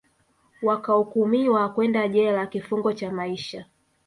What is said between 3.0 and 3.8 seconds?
maisha